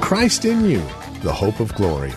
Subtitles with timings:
[0.00, 0.82] Christ in you,
[1.22, 2.10] the hope of glory.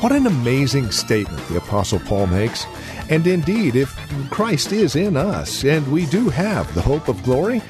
[0.00, 2.64] What an amazing statement the Apostle Paul makes.
[3.10, 3.94] And indeed, if
[4.30, 7.60] Christ is in us and we do have the hope of glory,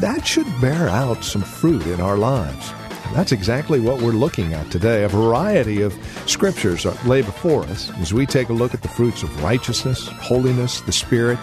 [0.00, 2.72] that should bear out some fruit in our lives.
[3.14, 5.04] That's exactly what we're looking at today.
[5.04, 5.94] A variety of
[6.26, 10.82] scriptures lay before us as we take a look at the fruits of righteousness, holiness,
[10.82, 11.38] the Spirit,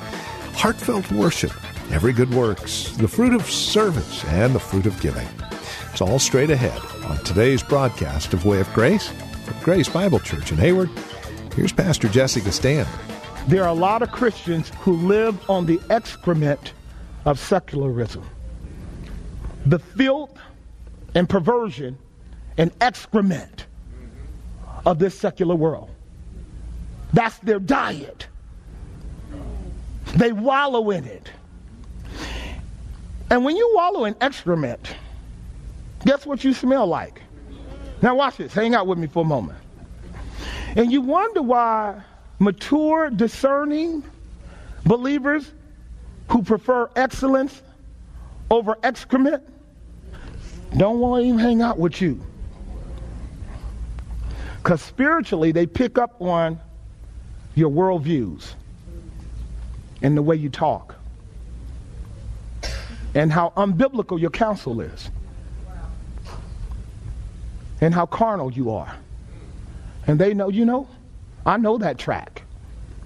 [0.53, 1.51] heartfelt worship,
[1.91, 5.27] every good works, the fruit of service, and the fruit of giving.
[5.91, 9.07] It's all straight ahead on today's broadcast of Way of Grace
[9.43, 10.89] from Grace Bible Church in Hayward.
[11.55, 12.87] Here's Pastor Jesse Gistand.
[13.47, 16.73] There are a lot of Christians who live on the excrement
[17.25, 18.23] of secularism.
[19.65, 20.37] The filth
[21.15, 21.97] and perversion
[22.57, 23.65] and excrement
[24.85, 25.89] of this secular world.
[27.13, 28.27] That's their diet.
[30.15, 31.29] They wallow in it.
[33.29, 34.95] And when you wallow in excrement,
[36.05, 37.21] guess what you smell like?
[38.01, 38.53] Now, watch this.
[38.53, 39.57] Hang out with me for a moment.
[40.75, 42.01] And you wonder why
[42.39, 44.03] mature, discerning
[44.85, 45.51] believers
[46.29, 47.61] who prefer excellence
[48.51, 49.43] over excrement
[50.77, 52.21] don't want to even hang out with you.
[54.57, 56.59] Because spiritually, they pick up on
[57.53, 58.53] your worldviews
[60.01, 60.95] and the way you talk
[63.13, 65.09] and how unbiblical your counsel is
[67.81, 68.95] and how carnal you are.
[70.07, 70.87] And they know, you know,
[71.45, 72.43] I know that track.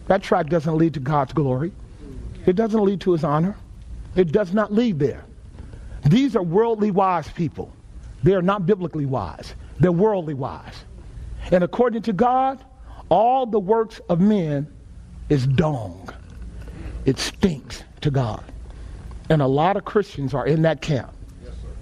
[0.08, 1.72] That track doesn't lead to God's glory.
[2.46, 3.56] It doesn't lead to his honor.
[4.16, 5.24] It does not lead there.
[6.04, 7.72] These are worldly wise people.
[8.24, 9.54] They are not biblically wise.
[9.80, 10.84] They're worldly wise.
[11.52, 12.64] And according to God,
[13.10, 14.68] all the works of men
[15.30, 16.10] is dung.
[17.06, 18.44] It stinks to God.
[19.30, 21.14] And a lot of Christians are in that camp.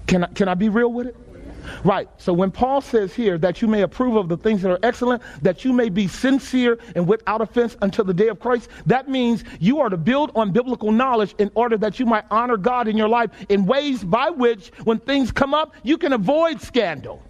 [0.05, 1.15] Can I, can I be real with it?
[1.83, 2.09] Right.
[2.17, 5.21] So when Paul says here that you may approve of the things that are excellent,
[5.41, 9.43] that you may be sincere and without offense until the day of Christ, that means
[9.59, 12.97] you are to build on biblical knowledge in order that you might honor God in
[12.97, 17.21] your life in ways by which, when things come up, you can avoid scandal.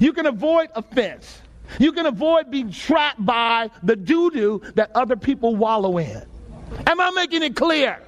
[0.00, 1.40] You can avoid offense.
[1.78, 6.22] You can avoid being trapped by the doo doo that other people wallow in.
[6.86, 8.00] Am I making it clear?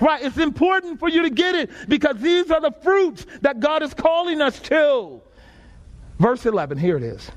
[0.00, 0.22] Right?
[0.22, 3.94] It's important for you to get it because these are the fruits that God is
[3.94, 5.20] calling us to.
[6.18, 7.30] Verse 11, here it is.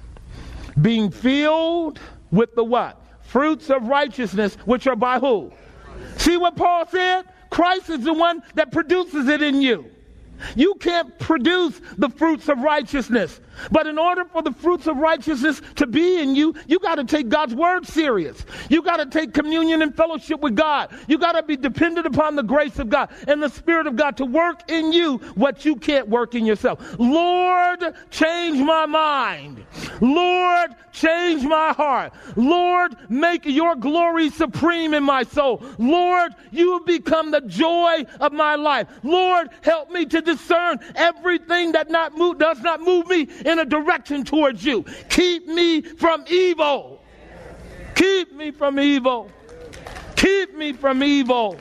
[0.82, 2.00] Being filled
[2.32, 3.02] with the what?
[3.22, 5.52] Fruits of righteousness, which are by who?
[6.18, 7.26] See what Paul said?
[7.50, 9.86] Christ is the one that produces it in you.
[10.56, 13.40] You can't produce the fruits of righteousness.
[13.72, 17.04] But in order for the fruits of righteousness to be in you, you got to
[17.04, 18.46] take God's word serious.
[18.70, 20.90] You got to take communion and fellowship with God.
[21.08, 24.18] You got to be dependent upon the grace of God and the Spirit of God
[24.18, 26.96] to work in you what you can't work in yourself.
[27.00, 27.80] Lord,
[28.10, 29.66] change my mind.
[30.00, 32.14] Lord, change my heart.
[32.36, 35.64] Lord, make your glory supreme in my soul.
[35.78, 38.88] Lord, you have become the joy of my life.
[39.04, 43.66] Lord, help me to discern everything that not move, does not move me in a
[43.66, 44.84] direction towards you.
[45.10, 47.04] Keep me from evil.
[47.96, 49.30] Keep me from evil.
[50.16, 51.58] Keep me from evil.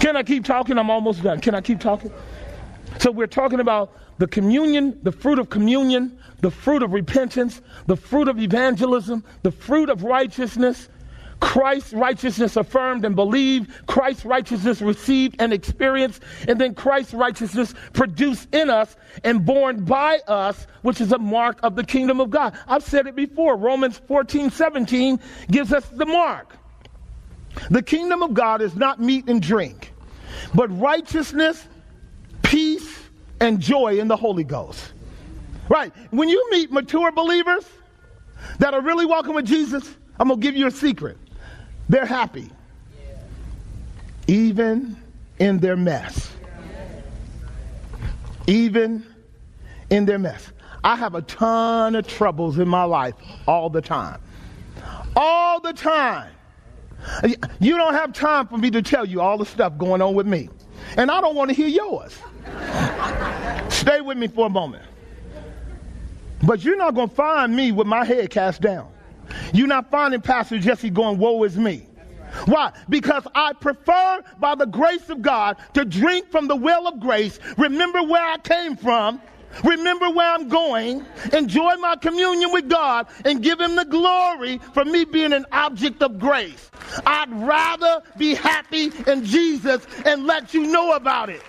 [0.00, 0.78] Can I keep talking?
[0.78, 1.40] I'm almost done.
[1.40, 2.12] Can I keep talking?
[2.98, 7.96] So we're talking about the communion, the fruit of communion, the fruit of repentance, the
[7.96, 10.88] fruit of evangelism, the fruit of righteousness,
[11.44, 18.48] Christ's righteousness affirmed and believed, Christ's righteousness received and experienced, and then Christ's righteousness produced
[18.54, 22.58] in us and borne by us, which is a mark of the kingdom of God.
[22.66, 23.56] I've said it before.
[23.56, 25.20] Romans 14, 17
[25.50, 26.56] gives us the mark.
[27.70, 29.92] The kingdom of God is not meat and drink,
[30.54, 31.68] but righteousness,
[32.42, 33.00] peace,
[33.38, 34.94] and joy in the Holy Ghost.
[35.68, 35.92] Right.
[36.10, 37.68] When you meet mature believers
[38.60, 39.86] that are really walking with Jesus,
[40.18, 41.18] I'm going to give you a secret.
[41.88, 42.50] They're happy.
[44.26, 44.96] Even
[45.38, 46.30] in their mess.
[48.46, 49.04] even
[49.90, 50.52] in their mess.
[50.82, 53.14] I have a ton of troubles in my life
[53.46, 54.20] all the time.
[55.16, 56.30] All the time.
[57.60, 60.26] You don't have time for me to tell you all the stuff going on with
[60.26, 60.48] me.
[60.96, 62.18] And I don't want to hear yours.
[63.68, 64.84] Stay with me for a moment.
[66.42, 68.93] But you're not going to find me with my head cast down.
[69.52, 71.86] You're not finding Pastor Jesse going, Woe is me.
[72.46, 72.72] Why?
[72.88, 77.38] Because I prefer, by the grace of God, to drink from the well of grace,
[77.56, 79.20] remember where I came from,
[79.62, 84.84] remember where I'm going, enjoy my communion with God, and give Him the glory for
[84.84, 86.70] me being an object of grace.
[87.06, 91.42] I'd rather be happy in Jesus and let you know about it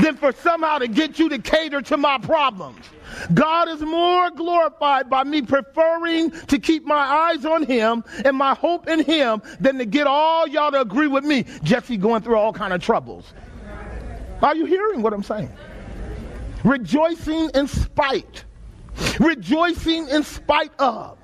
[0.00, 2.84] than for somehow to get you to cater to my problems.
[3.32, 8.54] God is more glorified by me preferring to keep my eyes on him and my
[8.54, 11.44] hope in him than to get all y'all to agree with me.
[11.62, 13.32] Jesse going through all kind of troubles.
[14.42, 15.50] Are you hearing what I'm saying?
[16.64, 18.44] Rejoicing in spite.
[19.20, 21.18] Rejoicing in spite of.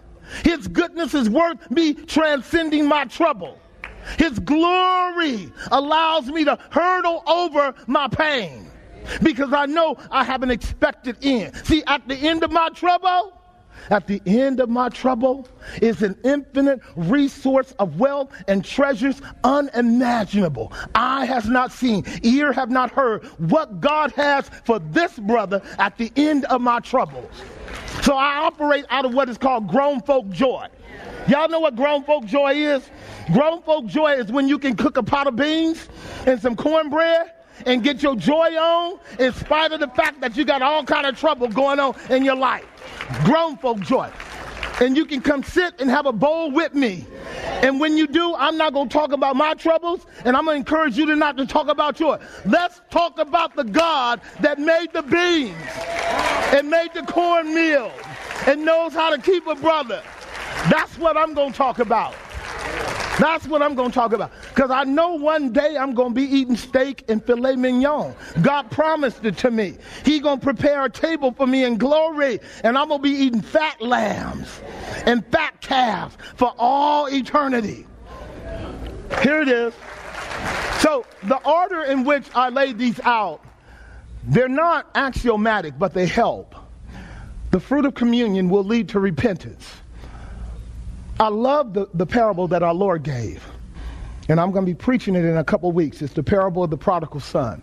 [0.44, 3.58] His goodness is worth me transcending my trouble.
[4.18, 8.70] His glory allows me to hurdle over my pain
[9.22, 11.56] because I know I have an expected end.
[11.64, 13.40] See, at the end of my trouble,
[13.88, 15.48] at the end of my trouble
[15.80, 20.72] is an infinite resource of wealth and treasures unimaginable.
[20.94, 25.96] Eye has not seen, ear have not heard what God has for this brother at
[25.96, 27.30] the end of my troubles.
[28.02, 30.66] So I operate out of what is called grown folk joy.
[31.28, 32.90] Y'all know what grown folk joy is?
[33.32, 35.88] Grown folk joy is when you can cook a pot of beans
[36.26, 37.30] and some cornbread
[37.66, 41.06] and get your joy on in spite of the fact that you got all kind
[41.06, 42.64] of trouble going on in your life.
[43.24, 44.10] Grown folk joy.
[44.80, 47.06] And you can come sit and have a bowl with me.
[47.62, 50.56] And when you do, I'm not going to talk about my troubles, and I'm going
[50.56, 52.20] to encourage you to not to talk about yours.
[52.44, 55.56] Let's talk about the God that made the beans
[56.54, 57.92] and made the cornmeal
[58.46, 60.02] and knows how to keep a brother.
[60.70, 62.14] That's what I'm going to talk about.
[63.20, 64.32] That's what I'm going to talk about.
[64.48, 68.14] Because I know one day I'm going to be eating steak and filet mignon.
[68.40, 69.76] God promised it to me.
[70.06, 72.40] He going to prepare a table for me in glory.
[72.64, 74.62] And I'm going to be eating fat lambs
[75.04, 77.86] and fat calves for all eternity.
[79.22, 79.74] Here it is.
[80.78, 83.44] So the order in which I laid these out,
[84.24, 86.54] they're not axiomatic, but they help.
[87.50, 89.68] The fruit of communion will lead to repentance.
[91.20, 93.46] I love the, the parable that our Lord gave.
[94.30, 96.00] And I'm going to be preaching it in a couple weeks.
[96.00, 97.60] It's the parable of the prodigal son.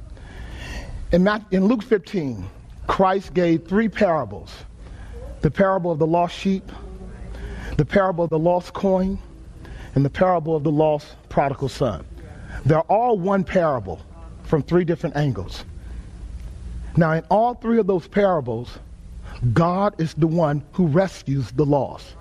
[1.11, 2.47] In, in Luke 15,
[2.85, 4.53] Christ gave three parables
[5.41, 6.71] the parable of the lost sheep,
[7.77, 9.17] the parable of the lost coin,
[9.95, 12.05] and the parable of the lost prodigal son.
[12.63, 14.01] They're all one parable
[14.43, 15.65] from three different angles.
[16.95, 18.77] Now, in all three of those parables,
[19.53, 22.16] God is the one who rescues the lost.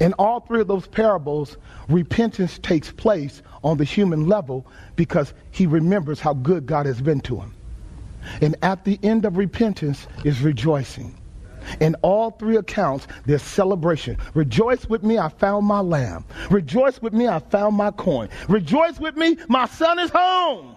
[0.00, 1.58] In all three of those parables,
[1.88, 4.66] repentance takes place on the human level
[4.96, 7.54] because he remembers how good God has been to him.
[8.40, 11.16] And at the end of repentance is rejoicing.
[11.80, 14.16] In all three accounts, there's celebration.
[14.34, 16.24] Rejoice with me, I found my lamb.
[16.50, 18.30] Rejoice with me, I found my coin.
[18.48, 20.76] Rejoice with me, my son is home.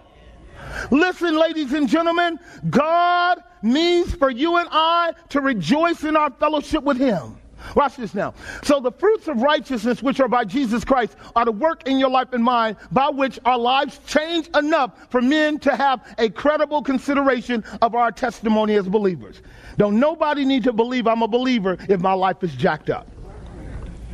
[0.90, 2.38] Listen, ladies and gentlemen,
[2.68, 7.38] God means for you and I to rejoice in our fellowship with him.
[7.74, 8.34] Watch this now.
[8.62, 12.10] So the fruits of righteousness, which are by Jesus Christ, are to work in your
[12.10, 16.82] life and mine, by which our lives change enough for men to have a credible
[16.82, 19.42] consideration of our testimony as believers.
[19.76, 23.08] Don't nobody need to believe I'm a believer if my life is jacked up.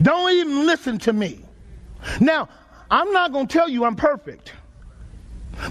[0.02, 1.45] Don't even listen to me.
[2.21, 2.49] Now,
[2.90, 4.52] I'm not going to tell you I'm perfect.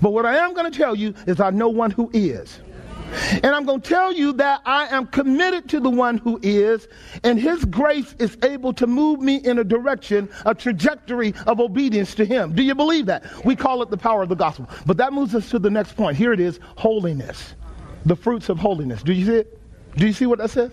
[0.01, 2.59] But what I am going to tell you is I know one who is.
[3.44, 6.88] And I'm going to tell you that I am committed to the one who is,
[7.24, 12.15] and his grace is able to move me in a direction, a trajectory of obedience
[12.15, 12.53] to him.
[12.53, 13.46] Do you believe that?
[13.46, 14.70] We call it the power of the gospel.
[14.86, 16.18] But that moves us to the next point.
[16.18, 17.56] Here it is holiness.
[18.06, 19.03] The fruits of holiness.
[19.03, 19.60] Do you see it?
[19.98, 20.72] Do you see what that says?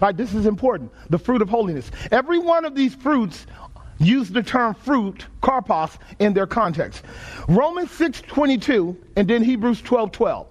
[0.00, 0.92] All right, this is important.
[1.08, 1.90] The fruit of holiness.
[2.10, 3.46] Every one of these fruits
[3.98, 7.02] use the term fruit, karpos, in their context.
[7.48, 10.46] Romans 6.22 and then Hebrews 12.12.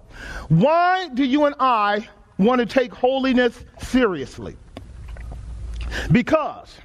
[0.48, 4.56] Why do you and I want to take holiness seriously?
[6.10, 6.76] Because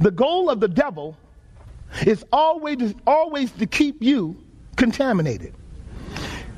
[0.00, 1.16] the goal of the devil
[2.06, 4.36] is always, always to keep you
[4.76, 5.54] contaminated.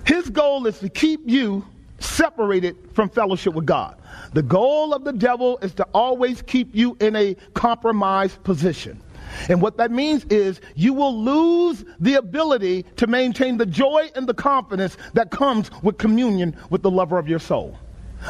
[0.07, 1.67] His goal is to keep you
[1.99, 3.97] separated from fellowship with God.
[4.33, 9.01] The goal of the devil is to always keep you in a compromised position.
[9.49, 14.27] And what that means is you will lose the ability to maintain the joy and
[14.27, 17.79] the confidence that comes with communion with the lover of your soul.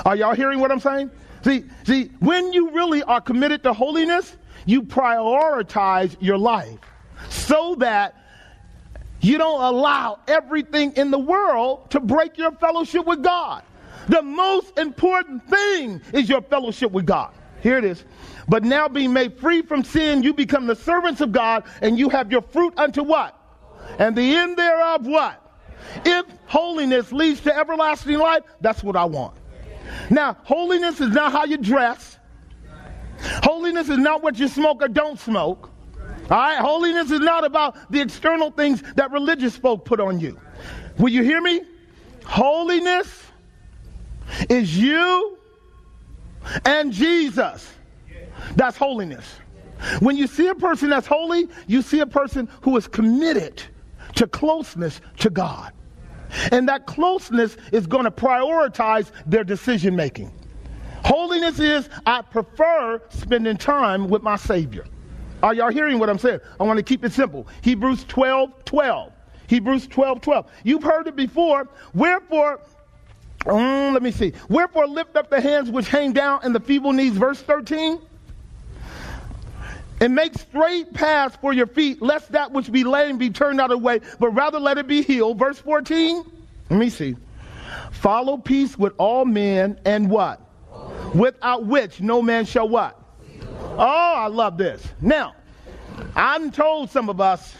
[0.04, 1.10] Are y'all hearing what I'm saying?
[1.44, 6.78] See, see, when you really are committed to holiness, you prioritize your life
[7.28, 8.14] so that
[9.20, 13.62] you don't allow everything in the world to break your fellowship with God.
[14.08, 17.32] The most important thing is your fellowship with God.
[17.66, 18.04] Here it is.
[18.46, 22.08] But now being made free from sin, you become the servants of God and you
[22.10, 23.36] have your fruit unto what?
[23.98, 25.42] And the end thereof what?
[26.04, 29.36] If holiness leads to everlasting life, that's what I want.
[30.10, 32.20] Now, holiness is not how you dress.
[33.42, 35.68] Holiness is not what you smoke or don't smoke.
[36.30, 36.60] All right?
[36.60, 40.38] Holiness is not about the external things that religious folk put on you.
[40.98, 41.62] Will you hear me?
[42.26, 43.24] Holiness
[44.48, 45.36] is you
[46.64, 47.72] and Jesus.
[48.54, 49.24] That's holiness.
[50.00, 53.62] When you see a person that's holy, you see a person who is committed
[54.14, 55.72] to closeness to God.
[56.52, 60.32] And that closeness is going to prioritize their decision making.
[61.04, 64.86] Holiness is, I prefer spending time with my Savior.
[65.42, 66.40] Are y'all hearing what I'm saying?
[66.58, 67.46] I want to keep it simple.
[67.62, 69.12] Hebrews 12 12.
[69.48, 70.50] Hebrews 12 12.
[70.64, 71.68] You've heard it before.
[71.94, 72.60] Wherefore,
[73.46, 74.32] um, let me see.
[74.48, 77.12] Wherefore, lift up the hands which hang down and the feeble knees.
[77.12, 78.00] Verse 13
[80.00, 83.70] and make straight paths for your feet, lest that which be lame be turned out
[83.70, 85.38] of the way, but rather let it be healed.
[85.38, 86.22] Verse 14.
[86.68, 87.16] Let me see.
[87.92, 90.40] Follow peace with all men and what?
[91.14, 93.00] Without which no man shall what?
[93.78, 94.86] Oh, I love this.
[95.00, 95.34] Now,
[96.14, 97.54] I'm told some of us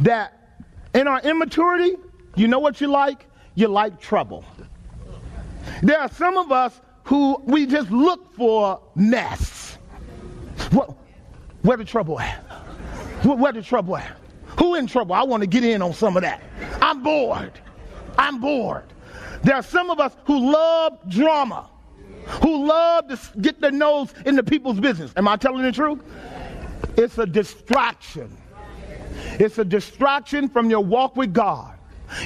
[0.00, 0.60] that
[0.94, 1.96] in our immaturity,
[2.36, 3.26] you know what you like?
[3.54, 4.44] You like trouble.
[5.82, 9.78] There are some of us who we just look for mess.
[10.70, 10.96] What,
[11.62, 12.40] where the trouble at?
[13.24, 14.16] Where the trouble at?
[14.58, 15.14] Who in trouble?
[15.14, 16.42] I want to get in on some of that.
[16.80, 17.52] I'm bored.
[18.18, 18.84] I'm bored.
[19.42, 21.68] There are some of us who love drama,
[22.42, 25.12] who love to get their nose into people's business.
[25.16, 26.00] Am I telling the truth?
[26.96, 28.36] It's a distraction.
[29.38, 31.78] It's a distraction from your walk with God.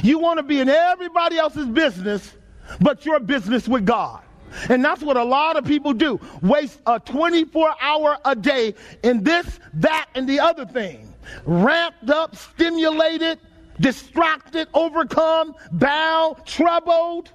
[0.03, 2.35] You want to be in everybody else's business,
[2.81, 4.23] but your business with God.
[4.69, 6.21] And that's what a lot of people do.
[6.43, 11.13] Waste a 24 hour a day in this, that, and the other thing.
[11.45, 13.39] Ramped up, stimulated,
[13.81, 17.31] distracted, overcome, bow, troubled.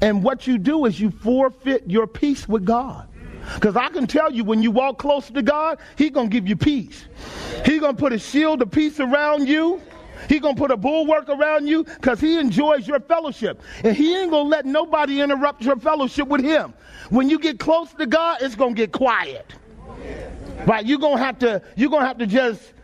[0.00, 3.08] And what you do is you forfeit your peace with God.
[3.54, 6.48] Because I can tell you when you walk closer to God, He's going to give
[6.48, 7.06] you peace.
[7.64, 9.80] He's going to put a shield of peace around you.
[10.28, 13.62] He gonna put a bulwark around you because he enjoys your fellowship.
[13.82, 16.74] And he ain't gonna let nobody interrupt your fellowship with him.
[17.10, 19.54] When you get close to God, it's gonna get quiet.
[20.66, 20.84] Right?
[20.84, 22.74] You're gonna have to, you're gonna have to just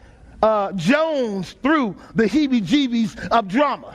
[0.42, 3.94] uh, Jones through the heebie jeebies of drama.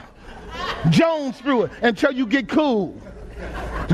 [0.90, 3.00] Jones through it until you get cool.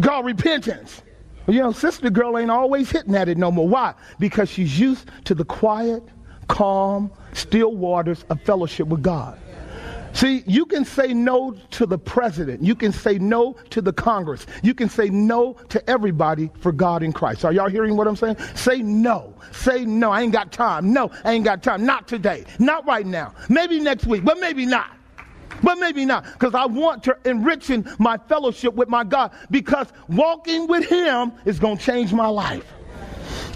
[0.02, 1.02] Called repentance.
[1.48, 3.68] You know, sister girl ain't always hitting at it no more.
[3.68, 3.94] Why?
[4.20, 6.04] Because she's used to the quiet,
[6.48, 9.40] calm, still waters of fellowship with God.
[10.16, 12.64] See, you can say no to the president.
[12.64, 14.46] You can say no to the Congress.
[14.64, 17.44] You can say no to everybody for God in Christ.
[17.44, 18.38] Are y'all hearing what I'm saying?
[18.56, 19.34] Say no.
[19.52, 20.12] Say no.
[20.12, 20.94] I ain't got time.
[20.94, 21.86] No, I ain't got time.
[21.86, 22.46] Not today.
[22.60, 23.36] Not right now.
[23.50, 24.96] Maybe next week, but maybe not.
[25.62, 26.24] But maybe not.
[26.24, 29.32] Because I want to enrich in my fellowship with my God.
[29.52, 32.72] Because walking with Him is going to change my life.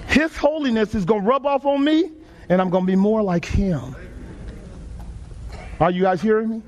[0.07, 2.11] His holiness is going to rub off on me,
[2.49, 3.95] and I'm going to be more like Him.
[5.79, 6.61] Are you guys hearing me?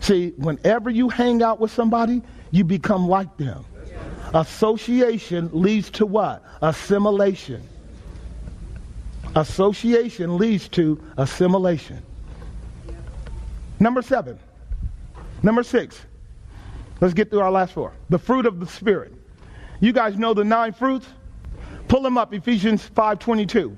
[0.00, 3.64] See, whenever you hang out with somebody, you become like them.
[4.34, 6.42] Association leads to what?
[6.60, 7.62] Assimilation.
[9.34, 12.02] Association leads to assimilation.
[13.78, 14.38] Number seven.
[15.42, 16.00] Number six.
[17.00, 17.92] Let's get through our last four.
[18.08, 19.12] The fruit of the Spirit.
[19.80, 21.06] You guys know the nine fruits?
[21.88, 23.76] Pull them up, Ephesians 5.22.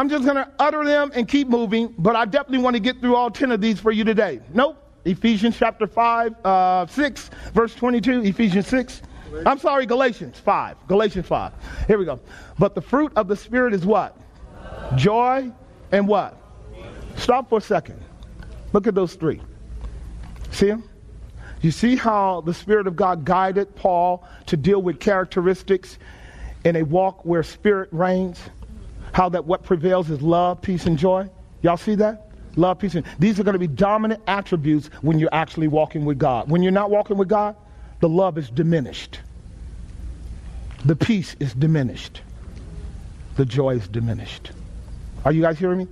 [0.00, 3.02] I'm just going to utter them and keep moving, but I definitely want to get
[3.02, 4.40] through all 10 of these for you today.
[4.54, 4.82] Nope.
[5.04, 9.02] Ephesians chapter 5, uh, 6, verse 22, Ephesians 6.
[9.44, 10.88] I'm sorry, Galatians 5.
[10.88, 11.52] Galatians 5.
[11.86, 12.18] Here we go.
[12.58, 14.16] But the fruit of the Spirit is what?
[14.96, 15.52] Joy
[15.92, 16.34] and what?
[17.16, 18.02] Stop for a second.
[18.72, 19.42] Look at those three.
[20.50, 20.88] See them?
[21.60, 25.98] You see how the Spirit of God guided Paul to deal with characteristics
[26.64, 28.40] in a walk where Spirit reigns?
[29.12, 31.28] How that what prevails is love, peace, and joy.
[31.62, 32.30] Y'all see that?
[32.56, 36.18] Love, peace, and these are going to be dominant attributes when you're actually walking with
[36.18, 36.50] God.
[36.50, 37.54] When you're not walking with God,
[38.00, 39.20] the love is diminished.
[40.84, 42.22] The peace is diminished.
[43.36, 44.50] The joy is diminished.
[45.24, 45.88] Are you guys hearing me?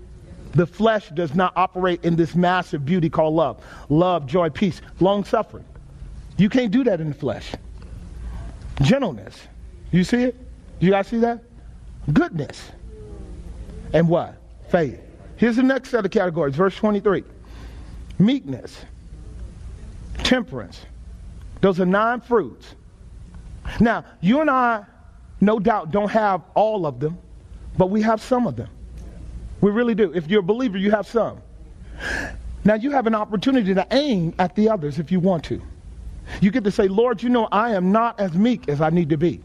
[0.52, 3.62] The flesh does not operate in this massive beauty called love.
[3.90, 5.64] Love, joy, peace, long suffering.
[6.38, 7.52] You can't do that in the flesh.
[8.82, 9.36] Gentleness.
[9.92, 10.36] You see it?
[10.80, 11.42] You guys see that?
[12.12, 12.70] Goodness.
[13.92, 14.36] And what?
[14.68, 15.00] Faith.
[15.36, 17.24] Here's the next set of categories, verse 23.
[18.18, 18.84] Meekness.
[20.18, 20.80] Temperance.
[21.60, 22.74] Those are nine fruits.
[23.80, 24.84] Now, you and I,
[25.40, 27.18] no doubt, don't have all of them,
[27.76, 28.68] but we have some of them.
[29.60, 30.12] We really do.
[30.12, 31.40] If you're a believer, you have some.
[32.64, 35.62] Now, you have an opportunity to aim at the others if you want to.
[36.40, 39.08] You get to say, Lord, you know, I am not as meek as I need
[39.10, 39.40] to be.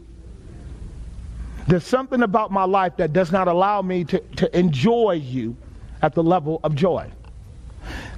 [1.66, 5.56] There's something about my life that does not allow me to, to enjoy you
[6.02, 7.10] at the level of joy.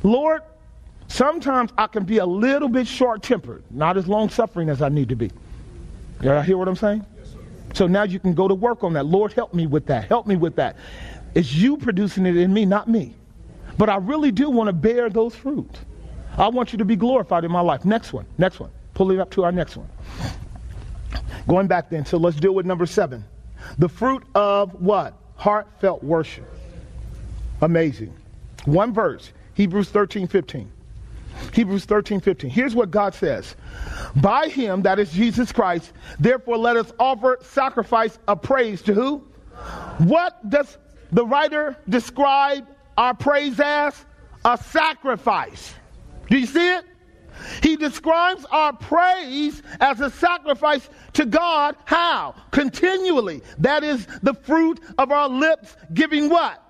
[0.02, 0.42] Lord,
[1.08, 4.88] sometimes I can be a little bit short tempered, not as long suffering as I
[4.88, 5.30] need to be.
[6.22, 7.04] You hear what I'm saying?
[7.74, 9.04] so now you can go to work on that.
[9.04, 10.08] Lord, help me with that.
[10.08, 10.76] Help me with that.
[11.34, 13.14] It's you producing it in me, not me.
[13.76, 15.78] But I really do want to bear those fruits.
[16.38, 17.84] I want you to be glorified in my life.
[17.84, 18.24] Next one.
[18.38, 18.70] Next one.
[18.94, 19.88] Pull it up to our next one.
[21.46, 23.22] Going back then, so let's deal with number seven.
[23.78, 25.14] The fruit of what?
[25.36, 26.48] Heartfelt worship.
[27.60, 28.14] Amazing.
[28.64, 30.70] One verse, Hebrews 13, 15.
[31.52, 32.50] Hebrews 13, 15.
[32.50, 33.56] Here's what God says.
[34.16, 39.18] By him, that is Jesus Christ, therefore let us offer sacrifice of praise to who?
[39.98, 40.78] What does
[41.12, 44.04] the writer describe our praise as?
[44.44, 45.74] A sacrifice.
[46.28, 46.84] Do you see it?
[47.62, 51.76] He describes our praise as a sacrifice to God.
[51.84, 52.34] How?
[52.50, 53.42] Continually.
[53.58, 56.62] That is the fruit of our lips giving what?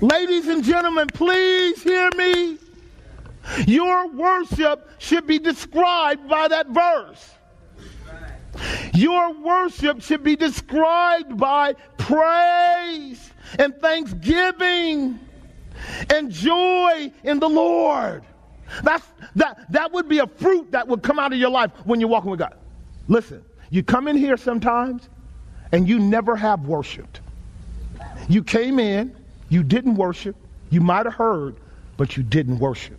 [0.00, 2.58] Ladies and gentlemen, please hear me.
[3.66, 7.30] Your worship should be described by that verse.
[8.94, 15.18] Your worship should be described by praise and thanksgiving
[16.10, 18.22] and joy in the Lord.
[18.82, 22.00] That's, that, that would be a fruit that would come out of your life when
[22.00, 22.56] you're walking with God.
[23.08, 25.08] Listen, you come in here sometimes
[25.72, 27.20] and you never have worshiped.
[28.28, 29.14] You came in,
[29.48, 30.36] you didn't worship,
[30.70, 31.56] you might have heard,
[31.96, 32.98] but you didn't worship.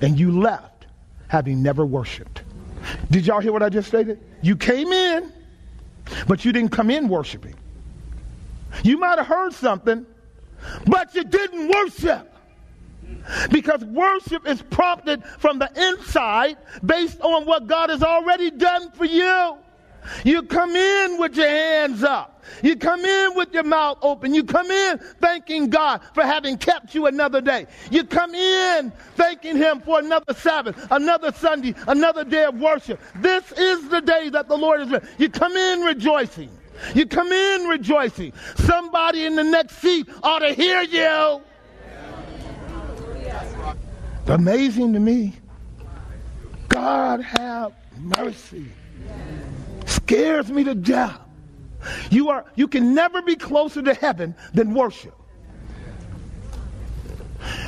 [0.00, 0.86] And you left
[1.28, 2.42] having never worshiped.
[3.10, 4.20] Did y'all hear what I just stated?
[4.42, 5.32] You came in,
[6.26, 7.54] but you didn't come in worshiping.
[8.82, 10.06] You might have heard something,
[10.86, 12.31] but you didn't worship.
[13.50, 19.04] Because worship is prompted from the inside based on what God has already done for
[19.04, 19.56] you.
[20.24, 22.42] You come in with your hands up.
[22.62, 24.34] You come in with your mouth open.
[24.34, 27.66] You come in thanking God for having kept you another day.
[27.90, 33.00] You come in thanking Him for another Sabbath, another Sunday, another day of worship.
[33.16, 35.02] This is the day that the Lord has made.
[35.18, 36.50] You come in rejoicing.
[36.94, 38.32] You come in rejoicing.
[38.56, 41.42] Somebody in the next seat ought to hear you.
[44.26, 45.34] Amazing to me.
[46.68, 48.66] God have mercy.
[49.84, 51.18] Scares me to death.
[52.10, 55.14] You are you can never be closer to heaven than worship.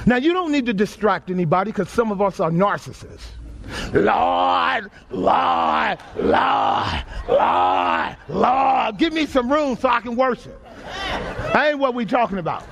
[0.07, 3.27] Now you don't need to distract anybody because some of us are narcissists.
[3.93, 10.63] Lord, Lord, Lord, Lord, Lord, give me some room so I can worship.
[11.53, 12.65] That ain't what we talking about.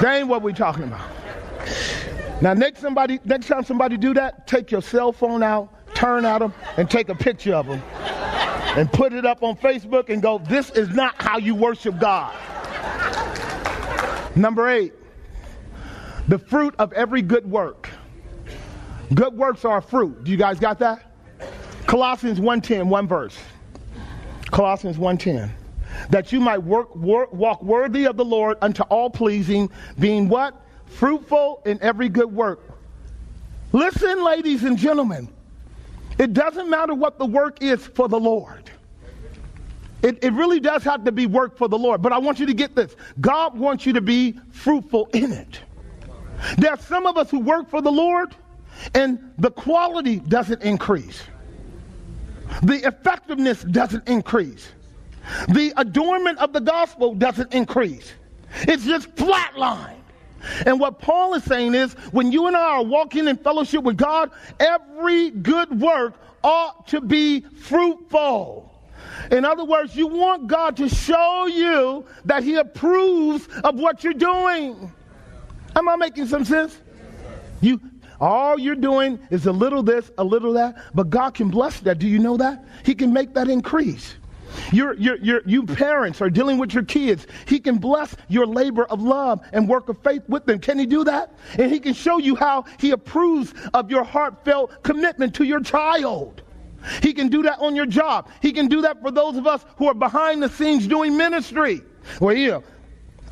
[0.00, 1.08] That ain't what we talking about.
[2.44, 6.40] Now, next somebody, next time somebody do that, take your cell phone out, turn at
[6.40, 7.80] them, and take a picture of them,
[8.76, 12.34] and put it up on Facebook, and go, "This is not how you worship God."
[14.36, 14.92] Number eight,
[16.28, 17.88] the fruit of every good work.
[19.14, 20.24] Good works are fruit.
[20.24, 21.00] Do you guys got that?
[21.86, 23.38] Colossians 1.10, one verse.
[24.50, 25.50] Colossians 1.10.
[26.10, 30.60] That you might work, work, walk worthy of the Lord unto all pleasing, being what?
[30.94, 32.60] Fruitful in every good work.
[33.72, 35.28] Listen, ladies and gentlemen,
[36.18, 38.70] it doesn't matter what the work is for the Lord.
[40.02, 42.02] It, it really does have to be work for the Lord.
[42.02, 45.60] But I want you to get this God wants you to be fruitful in it.
[46.58, 48.34] There are some of us who work for the Lord,
[48.94, 51.22] and the quality doesn't increase,
[52.62, 54.68] the effectiveness doesn't increase,
[55.48, 58.12] the adornment of the gospel doesn't increase.
[58.62, 59.96] It's just flatline.
[60.66, 63.96] And what Paul is saying is when you and I are walking in fellowship with
[63.96, 64.30] God,
[64.60, 68.70] every good work ought to be fruitful.
[69.30, 74.12] In other words, you want God to show you that He approves of what you're
[74.12, 74.92] doing.
[75.76, 76.78] Am I making some sense?
[77.60, 77.80] You
[78.20, 81.98] all you're doing is a little this, a little that, but God can bless that.
[81.98, 82.64] Do you know that?
[82.84, 84.14] He can make that increase.
[84.72, 87.26] You're, you're, you're, you parents are dealing with your kids.
[87.46, 90.58] He can bless your labor of love and work of faith with them.
[90.58, 91.34] Can he do that?
[91.58, 96.42] And he can show you how he approves of your heartfelt commitment to your child.
[97.02, 98.28] He can do that on your job.
[98.42, 101.82] He can do that for those of us who are behind the scenes doing ministry.
[102.20, 102.64] Well, know,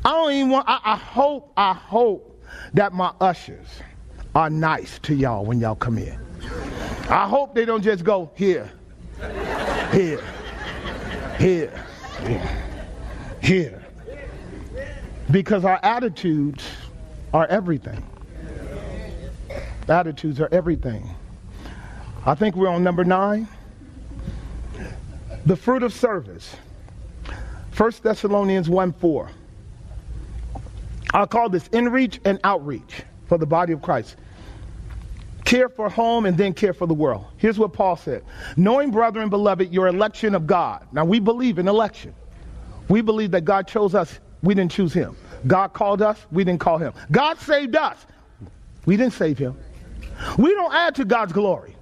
[0.05, 2.41] I don't even want, I, I hope, I hope
[2.73, 3.67] that my ushers
[4.35, 6.19] are nice to y'all when y'all come in.
[7.09, 8.71] I hope they don't just go here,
[9.91, 10.23] here,
[11.37, 11.83] here,
[13.41, 13.83] here.
[15.31, 16.63] Because our attitudes
[17.33, 18.03] are everything.
[19.87, 21.09] Attitudes are everything.
[22.25, 23.47] I think we're on number nine.
[25.45, 26.55] The fruit of service.
[27.75, 29.29] 1 Thessalonians 1 4.
[31.13, 34.15] I call this inreach and outreach for the body of Christ.
[35.53, 37.25] Care for home and then care for the world.
[37.37, 38.23] Here's what Paul said
[38.57, 40.87] Knowing, brethren, beloved, your election of God.
[40.91, 42.15] Now, we believe in election.
[42.89, 45.15] We believe that God chose us, we didn't choose him.
[45.45, 46.91] God called us, we didn't call him.
[47.11, 48.03] God saved us,
[48.87, 49.55] we didn't save him.
[50.39, 51.75] We don't add to God's glory.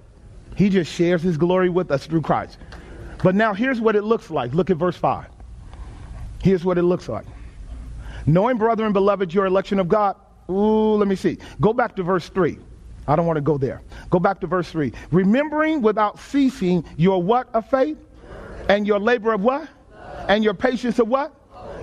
[0.54, 2.58] He just shares his glory with us through Christ.
[3.22, 4.52] But now here's what it looks like.
[4.52, 5.24] Look at verse 5.
[6.42, 7.24] Here's what it looks like.
[8.26, 10.16] Knowing, brethren, beloved, your election of God.
[10.50, 11.38] Ooh, let me see.
[11.58, 12.58] Go back to verse 3.
[13.06, 13.82] I don't want to go there.
[14.10, 14.92] Go back to verse 3.
[15.10, 17.98] Remembering without ceasing your what of faith?
[18.68, 19.68] And your labor of what?
[20.28, 21.34] And your patience of what?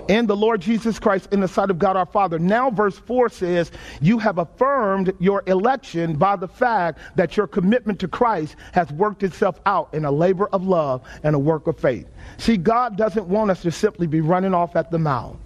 [0.08, 2.38] in the Lord Jesus Christ in the sight of God our Father.
[2.38, 8.00] Now, verse 4 says, You have affirmed your election by the fact that your commitment
[8.00, 11.78] to Christ has worked itself out in a labor of love and a work of
[11.78, 12.08] faith.
[12.38, 15.36] See, God doesn't want us to simply be running off at the mouth.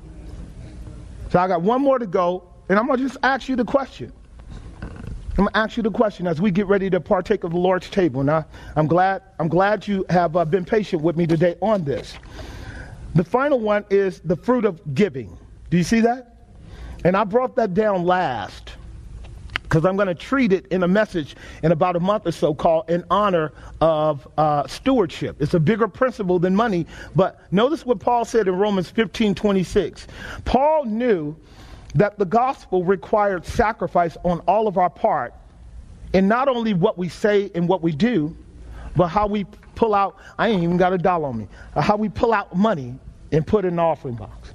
[1.30, 3.66] So I got one more to go, and I'm going to just ask you the
[3.66, 4.12] question.
[5.36, 7.90] I'm to ask you the question as we get ready to partake of the Lord's
[7.90, 8.22] table.
[8.22, 12.14] Now, I'm glad, I'm glad you have uh, been patient with me today on this.
[13.16, 15.36] The final one is the fruit of giving.
[15.70, 16.36] Do you see that?
[17.04, 18.74] And I brought that down last
[19.64, 22.54] because I'm going to treat it in a message in about a month or so
[22.54, 25.36] called In Honor of uh, Stewardship.
[25.40, 30.06] It's a bigger principle than money, but notice what Paul said in Romans 15 26.
[30.44, 31.34] Paul knew
[31.94, 35.34] that the gospel required sacrifice on all of our part
[36.12, 38.36] in not only what we say and what we do,
[38.96, 41.96] but how we pull out, I ain't even got a dollar on me, uh, how
[41.96, 42.94] we pull out money
[43.32, 44.54] and put in the offering box.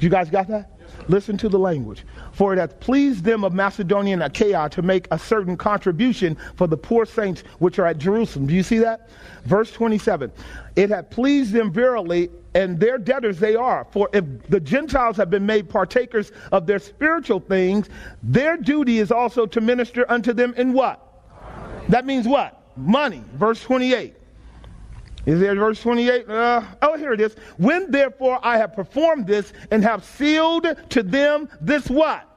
[0.00, 0.78] You guys got that?
[1.08, 2.04] Listen to the language.
[2.38, 6.68] For it hath pleased them of Macedonia and Achaia to make a certain contribution for
[6.68, 8.46] the poor saints which are at Jerusalem.
[8.46, 9.10] Do you see that?
[9.44, 10.30] Verse 27.
[10.76, 13.88] It hath pleased them verily, and their debtors they are.
[13.90, 17.88] For if the Gentiles have been made partakers of their spiritual things,
[18.22, 21.24] their duty is also to minister unto them in what?
[21.88, 22.62] That means what?
[22.76, 23.24] Money.
[23.34, 24.14] Verse 28.
[25.26, 26.30] Is there verse 28?
[26.30, 27.34] Uh, oh, here it is.
[27.56, 32.27] When therefore I have performed this and have sealed to them this what?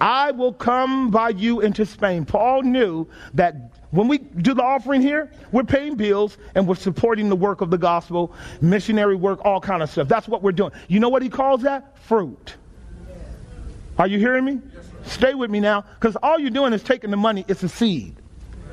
[0.00, 2.24] I will come by you into Spain.
[2.24, 3.56] Paul knew that
[3.90, 7.70] when we do the offering here, we're paying bills and we're supporting the work of
[7.70, 10.08] the gospel, missionary work, all kind of stuff.
[10.08, 10.72] That's what we're doing.
[10.88, 11.98] You know what he calls that?
[11.98, 12.56] Fruit.
[13.98, 14.60] Are you hearing me?
[15.04, 17.44] Stay with me now, because all you're doing is taking the money.
[17.48, 18.14] It's a seed.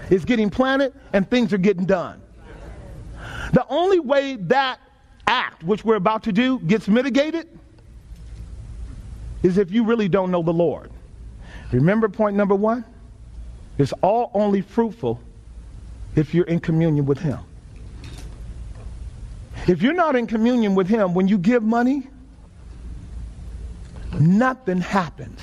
[0.09, 2.21] It's getting planted and things are getting done.
[3.53, 4.79] The only way that
[5.27, 7.47] act, which we're about to do, gets mitigated
[9.43, 10.91] is if you really don't know the Lord.
[11.71, 12.85] Remember point number one?
[13.77, 15.19] It's all only fruitful
[16.15, 17.39] if you're in communion with Him.
[19.67, 22.07] If you're not in communion with Him, when you give money,
[24.19, 25.39] nothing happens.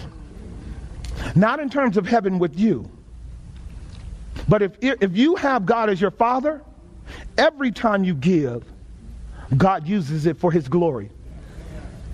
[1.34, 2.88] Not in terms of heaven with you.
[4.48, 6.62] But if, if you have God as your Father,
[7.38, 8.64] Every time you give,
[9.56, 11.10] God uses it for his glory.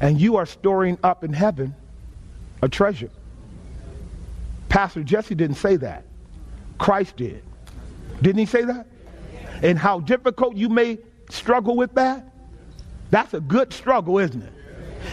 [0.00, 1.74] And you are storing up in heaven
[2.62, 3.10] a treasure.
[4.68, 6.04] Pastor Jesse didn't say that.
[6.78, 7.42] Christ did.
[8.22, 8.86] Didn't he say that?
[9.62, 10.98] And how difficult you may
[11.30, 12.24] struggle with that?
[13.10, 14.52] That's a good struggle, isn't it?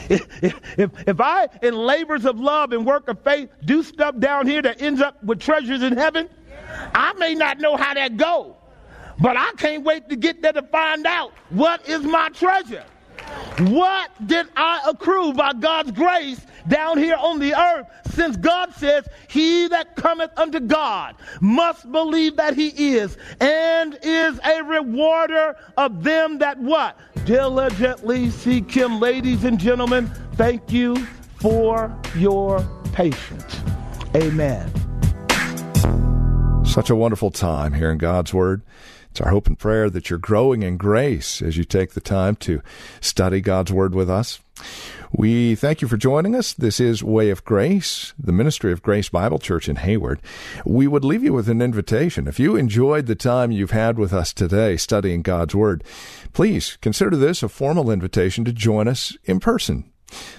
[0.10, 0.44] If,
[0.80, 4.62] if, if I, in labors of love and work of faith, do stuff down here
[4.62, 6.30] that ends up with treasures in heaven,
[6.94, 8.54] I may not know how that goes.
[9.20, 12.84] But I can't wait to get there to find out what is my treasure.
[13.60, 17.88] What did I accrue by God's grace down here on the earth?
[18.14, 24.40] Since God says, He that cometh unto God must believe that He is, and is
[24.44, 26.98] a rewarder of them that what?
[27.26, 29.00] Diligently seek Him.
[29.00, 30.96] Ladies and gentlemen, thank you
[31.40, 33.62] for your patience.
[34.16, 34.72] Amen.
[36.66, 38.62] Such a wonderful time here in God's Word.
[39.16, 42.36] It's our hope and prayer that you're growing in grace as you take the time
[42.36, 42.62] to
[43.00, 44.42] study God's Word with us.
[45.14, 46.52] We thank you for joining us.
[46.52, 50.22] This is Way of Grace, the ministry of Grace Bible Church in Hayward.
[50.66, 52.28] We would leave you with an invitation.
[52.28, 55.86] If you enjoyed the time you've had with us today studying God's Word,
[56.34, 59.90] please consider this a formal invitation to join us in person.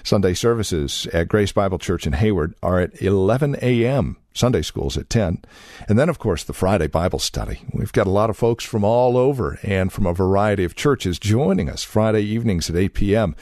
[0.03, 4.17] Sunday services at Grace Bible Church in Hayward are at 11 a.m.
[4.33, 5.43] Sunday school's at 10.
[5.89, 7.61] And then, of course, the Friday Bible study.
[7.73, 11.19] We've got a lot of folks from all over and from a variety of churches
[11.19, 13.35] joining us Friday evenings at 8 p.m.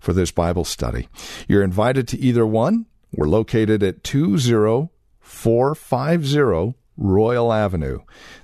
[0.00, 1.08] for this Bible study.
[1.46, 2.86] You're invited to either one.
[3.12, 8.00] We're located at 20450 Royal Avenue.